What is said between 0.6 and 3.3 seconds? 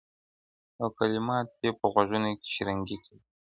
او کلمات یې په غوږونو کي شرنګی کوي-